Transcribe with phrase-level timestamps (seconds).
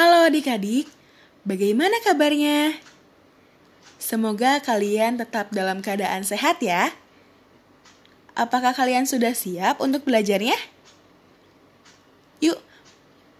[0.00, 0.88] Halo adik-adik,
[1.44, 2.72] bagaimana kabarnya?
[4.00, 6.96] Semoga kalian tetap dalam keadaan sehat ya.
[8.32, 10.56] Apakah kalian sudah siap untuk belajarnya?
[12.40, 12.56] Yuk,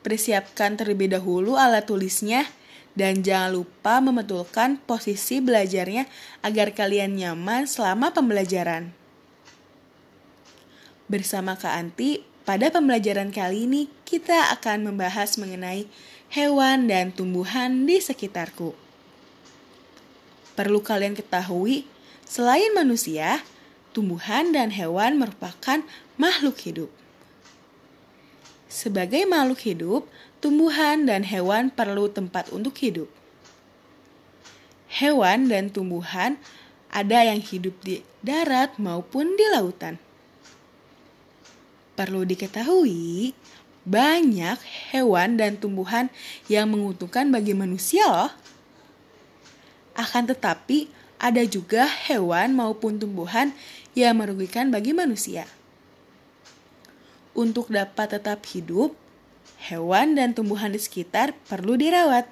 [0.05, 2.45] persiapkan terlebih dahulu alat tulisnya
[2.93, 6.05] dan jangan lupa membetulkan posisi belajarnya
[6.45, 8.93] agar kalian nyaman selama pembelajaran.
[11.09, 15.89] Bersama Kak Anti, pada pembelajaran kali ini kita akan membahas mengenai
[16.31, 18.71] hewan dan tumbuhan di sekitarku.
[20.55, 21.91] Perlu kalian ketahui,
[22.23, 23.43] selain manusia,
[23.91, 25.83] tumbuhan dan hewan merupakan
[26.15, 26.91] makhluk hidup.
[28.71, 30.03] Sebagai makhluk hidup,
[30.39, 33.11] tumbuhan dan hewan perlu tempat untuk hidup.
[34.87, 36.39] Hewan dan tumbuhan
[36.95, 39.99] ada yang hidup di darat maupun di lautan.
[41.99, 43.35] Perlu diketahui,
[43.89, 44.61] banyak
[44.93, 46.13] hewan dan tumbuhan
[46.47, 48.33] yang menguntungkan bagi manusia loh.
[49.97, 50.89] Akan tetapi,
[51.21, 53.53] ada juga hewan maupun tumbuhan
[53.93, 55.45] yang merugikan bagi manusia.
[57.37, 58.97] Untuk dapat tetap hidup,
[59.69, 62.25] hewan dan tumbuhan di sekitar perlu dirawat.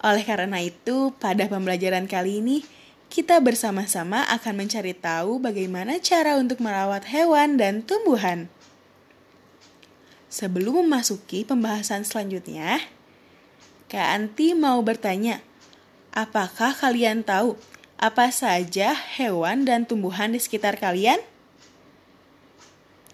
[0.00, 2.56] Oleh karena itu, pada pembelajaran kali ini,
[3.12, 8.50] kita bersama-sama akan mencari tahu bagaimana cara untuk merawat hewan dan tumbuhan.
[10.36, 12.84] Sebelum memasuki pembahasan selanjutnya,
[13.88, 15.40] Kak Anti mau bertanya,
[16.12, 17.56] apakah kalian tahu
[17.96, 21.16] apa saja hewan dan tumbuhan di sekitar kalian?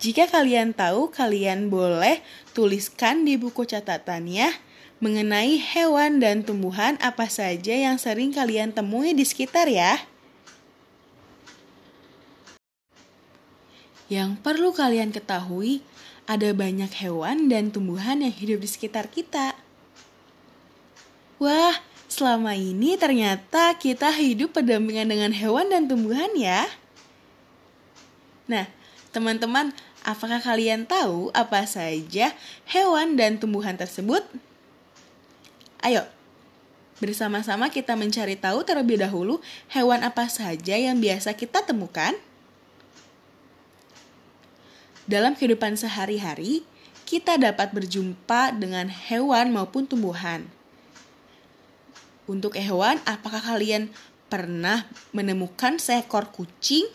[0.02, 2.26] Jika kalian tahu, kalian boleh
[2.58, 4.50] tuliskan di buku catatannya
[4.98, 10.02] mengenai hewan dan tumbuhan apa saja yang sering kalian temui di sekitar ya.
[14.10, 15.86] Yang perlu kalian ketahui,
[16.26, 19.58] ada banyak hewan dan tumbuhan yang hidup di sekitar kita.
[21.42, 26.70] Wah, selama ini ternyata kita hidup berdampingan dengan hewan dan tumbuhan ya.
[28.46, 28.70] Nah,
[29.10, 32.34] teman-teman, Apakah kalian tahu apa saja
[32.66, 34.26] hewan dan tumbuhan tersebut?
[35.78, 36.02] Ayo,
[36.98, 39.38] bersama-sama kita mencari tahu terlebih dahulu
[39.70, 42.18] hewan apa saja yang biasa kita temukan.
[45.08, 46.62] Dalam kehidupan sehari-hari,
[47.06, 50.46] kita dapat berjumpa dengan hewan maupun tumbuhan.
[52.30, 53.90] Untuk hewan, apakah kalian
[54.30, 56.86] pernah menemukan seekor kucing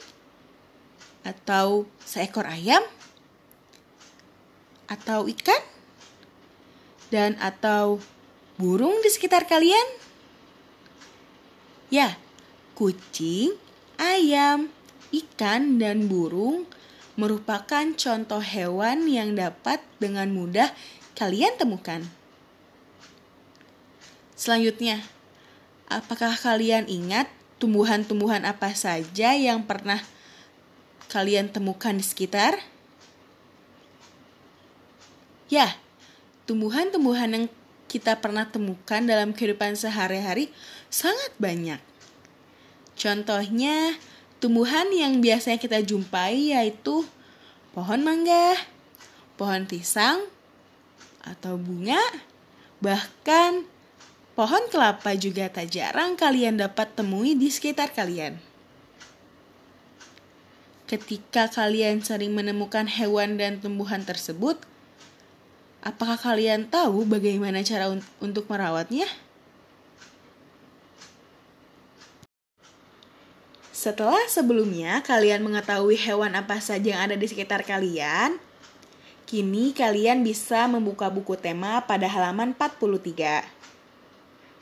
[1.28, 2.82] atau seekor ayam?
[4.88, 5.62] atau ikan?
[7.08, 8.00] Dan atau
[8.60, 9.88] burung di sekitar kalian?
[11.88, 12.20] Ya,
[12.76, 13.56] kucing,
[13.96, 14.68] ayam,
[15.16, 16.68] ikan, dan burung
[17.18, 20.70] merupakan contoh hewan yang dapat dengan mudah
[21.18, 22.06] kalian temukan.
[24.38, 25.02] Selanjutnya,
[25.90, 27.26] apakah kalian ingat
[27.58, 29.98] tumbuhan-tumbuhan apa saja yang pernah
[31.10, 32.62] kalian temukan di sekitar?
[35.50, 35.74] Ya,
[36.46, 37.46] tumbuhan-tumbuhan yang
[37.90, 40.54] kita pernah temukan dalam kehidupan sehari-hari
[40.94, 41.82] sangat banyak.
[42.94, 43.98] Contohnya,
[44.38, 47.06] tumbuhan yang biasanya kita jumpai yaitu
[47.74, 48.58] pohon mangga,
[49.38, 50.24] pohon pisang,
[51.22, 52.00] atau bunga,
[52.80, 53.68] bahkan
[54.34, 58.40] pohon kelapa juga tak jarang kalian dapat temui di sekitar kalian.
[60.88, 64.64] Ketika kalian sering menemukan hewan dan tumbuhan tersebut,
[65.88, 69.08] Apakah kalian tahu bagaimana cara un untuk merawatnya?
[73.78, 78.42] Setelah sebelumnya kalian mengetahui hewan apa saja yang ada di sekitar kalian,
[79.30, 83.46] kini kalian bisa membuka buku tema pada halaman 43.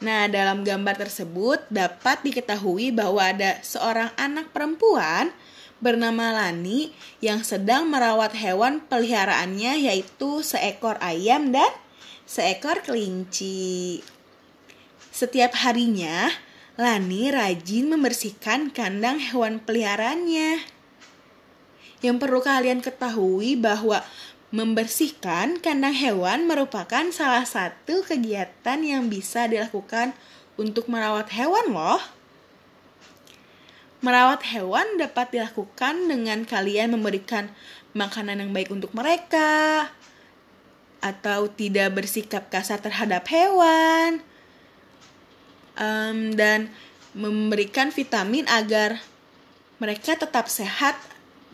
[0.03, 5.31] Nah, dalam gambar tersebut dapat diketahui bahwa ada seorang anak perempuan
[5.79, 6.91] bernama Lani
[7.23, 11.71] yang sedang merawat hewan peliharaannya yaitu seekor ayam dan
[12.27, 14.03] seekor kelinci.
[15.15, 16.35] Setiap harinya,
[16.75, 20.59] Lani rajin membersihkan kandang hewan peliharaannya.
[22.03, 24.03] Yang perlu kalian ketahui bahwa
[24.51, 30.11] membersihkan kandang hewan merupakan salah satu kegiatan yang bisa dilakukan
[30.59, 32.03] untuk merawat hewan loh.
[34.03, 37.55] Merawat hewan dapat dilakukan dengan kalian memberikan
[37.95, 39.87] makanan yang baik untuk mereka,
[40.99, 44.19] atau tidak bersikap kasar terhadap hewan,
[45.79, 46.71] um, dan
[47.15, 48.99] memberikan vitamin agar
[49.79, 50.97] mereka tetap sehat.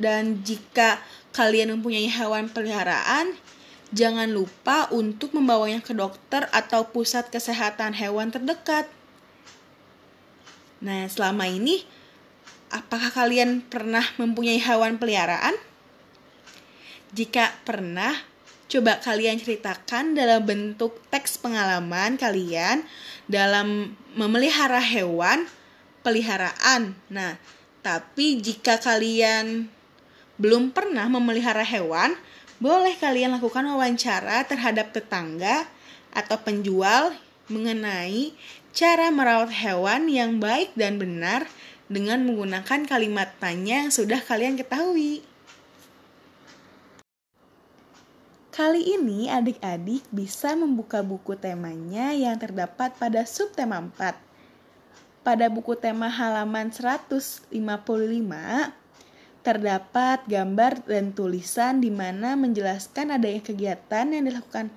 [0.02, 0.98] Dan jika
[1.30, 3.38] kalian mempunyai hewan peliharaan,
[3.94, 8.90] jangan lupa untuk membawanya ke dokter atau pusat kesehatan hewan terdekat.
[10.82, 11.86] Nah, selama ini,
[12.74, 15.54] apakah kalian pernah mempunyai hewan peliharaan?
[17.14, 18.16] Jika pernah,
[18.72, 22.88] coba kalian ceritakan dalam bentuk teks pengalaman kalian
[23.28, 25.44] dalam memelihara hewan
[26.08, 26.96] peliharaan.
[27.12, 27.36] Nah,
[27.84, 29.68] tapi jika kalian
[30.40, 32.16] belum pernah memelihara hewan,
[32.64, 35.68] boleh kalian lakukan wawancara terhadap tetangga
[36.16, 37.12] atau penjual
[37.52, 38.32] mengenai
[38.72, 41.44] cara merawat hewan yang baik dan benar
[41.92, 45.28] dengan menggunakan kalimat tanya yang sudah kalian ketahui.
[48.52, 54.12] Kali ini adik-adik bisa membuka buku temanya yang terdapat pada subtema 4.
[55.24, 57.48] Pada buku tema halaman 155
[59.40, 64.68] terdapat gambar dan tulisan di mana menjelaskan adanya kegiatan yang dilakukan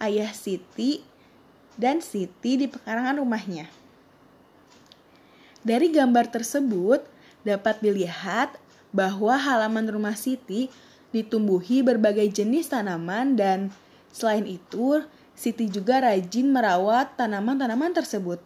[0.00, 1.04] ayah Siti
[1.76, 3.68] dan Siti di pekarangan rumahnya.
[5.60, 7.04] Dari gambar tersebut
[7.44, 8.56] dapat dilihat
[8.88, 10.72] bahwa halaman rumah Siti
[11.14, 13.72] ditumbuhi berbagai jenis tanaman dan
[14.12, 15.04] selain itu
[15.38, 18.42] Siti juga rajin merawat tanaman-tanaman tersebut.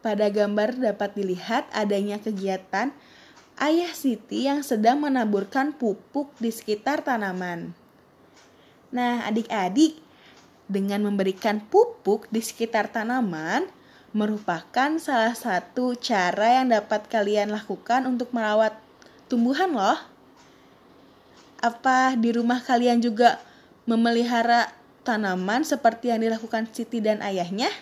[0.00, 2.88] Pada gambar dapat dilihat adanya kegiatan
[3.60, 7.76] ayah Siti yang sedang menaburkan pupuk di sekitar tanaman.
[8.88, 10.00] Nah, adik-adik,
[10.64, 13.68] dengan memberikan pupuk di sekitar tanaman
[14.16, 18.72] merupakan salah satu cara yang dapat kalian lakukan untuk merawat
[19.28, 20.13] tumbuhan loh.
[21.64, 23.40] Apa di rumah kalian juga
[23.88, 24.68] memelihara
[25.00, 27.72] tanaman seperti yang dilakukan Siti dan ayahnya?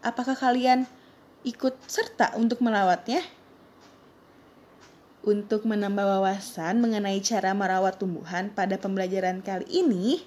[0.00, 0.88] Apakah kalian
[1.44, 3.20] ikut serta untuk merawatnya?
[5.20, 10.24] Untuk menambah wawasan mengenai cara merawat tumbuhan pada pembelajaran kali ini,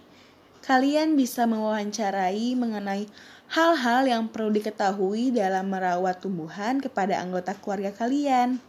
[0.62, 3.10] kalian bisa mewawancarai mengenai
[3.50, 8.62] hal-hal yang perlu diketahui dalam merawat tumbuhan kepada anggota keluarga kalian.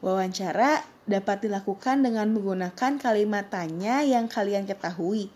[0.00, 5.32] Wawancara dapat dilakukan dengan menggunakan kalimat tanya yang kalian ketahui.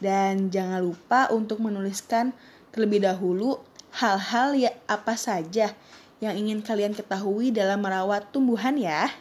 [0.00, 2.32] Dan jangan lupa untuk menuliskan
[2.72, 3.60] terlebih dahulu
[3.94, 5.76] hal-hal ya apa saja
[6.24, 9.12] yang ingin kalian ketahui dalam merawat tumbuhan ya.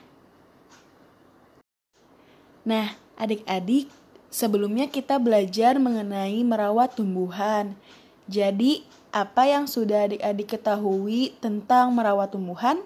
[2.63, 3.92] Nah, adik-adik,
[4.30, 7.74] Sebelumnya kita belajar mengenai merawat tumbuhan.
[8.30, 12.78] Jadi, apa yang sudah adik-adik ketahui tentang merawat tumbuhan?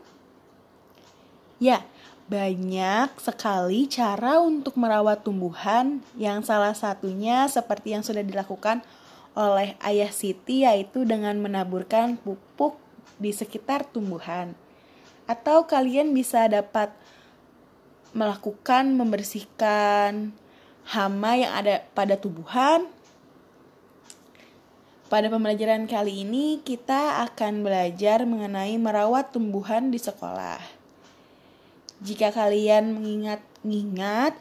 [1.60, 1.84] Ya,
[2.32, 8.80] banyak sekali cara untuk merawat tumbuhan yang salah satunya seperti yang sudah dilakukan
[9.36, 12.80] oleh ayah Siti yaitu dengan menaburkan pupuk
[13.20, 14.56] di sekitar tumbuhan.
[15.28, 16.96] Atau kalian bisa dapat
[18.14, 20.32] melakukan membersihkan
[20.88, 22.88] hama yang ada pada tubuhan.
[25.08, 30.73] Pada pembelajaran kali ini, kita akan belajar mengenai merawat tumbuhan di sekolah.
[32.04, 34.36] Jika kalian mengingat-ingat,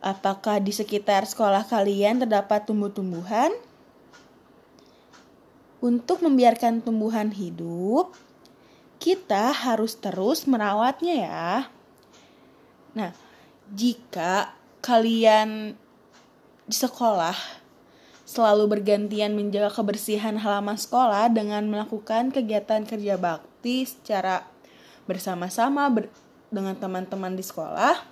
[0.00, 3.52] apakah di sekitar sekolah kalian terdapat tumbuh-tumbuhan?
[5.82, 8.16] Untuk membiarkan tumbuhan hidup,
[8.96, 11.52] kita harus terus merawatnya ya.
[12.96, 13.10] Nah,
[13.68, 15.74] jika kalian
[16.64, 17.34] di sekolah
[18.22, 24.46] selalu bergantian menjaga kebersihan halaman sekolah dengan melakukan kegiatan kerja bakti secara
[25.04, 26.06] bersama-sama ber
[26.52, 28.04] dengan teman-teman di sekolah.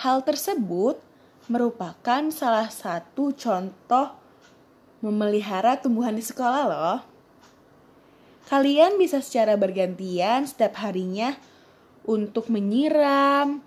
[0.00, 0.96] Hal tersebut
[1.46, 4.16] merupakan salah satu contoh
[5.04, 6.98] memelihara tumbuhan di sekolah loh.
[8.48, 11.36] Kalian bisa secara bergantian setiap harinya
[12.02, 13.62] untuk menyiram,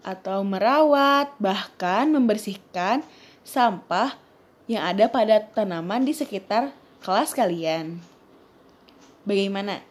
[0.00, 3.04] atau merawat, bahkan membersihkan
[3.44, 4.16] sampah
[4.64, 6.72] yang ada pada tanaman di sekitar
[7.04, 8.00] kelas kalian.
[9.26, 9.84] Bagaimana?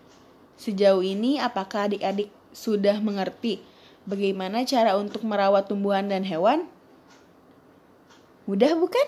[0.60, 3.62] Sejauh ini apakah adik-adik sudah mengerti
[4.10, 6.66] bagaimana cara untuk merawat tumbuhan dan hewan?
[8.50, 9.08] Mudah bukan?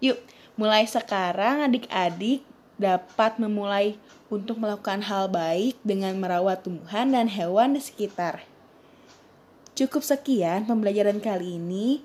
[0.00, 0.16] Yuk,
[0.56, 2.40] mulai sekarang adik-adik
[2.80, 4.00] dapat memulai
[4.32, 8.46] untuk melakukan hal baik dengan merawat tumbuhan dan hewan di sekitar.
[9.76, 12.02] Cukup sekian pembelajaran kali ini.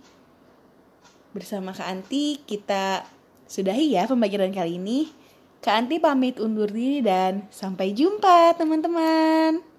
[1.33, 3.07] Bersama Kak Anti, kita
[3.49, 5.09] sudahi ya pembelajaran kali ini.
[5.63, 9.72] Kak Anti pamit undur diri dan sampai jumpa teman-teman.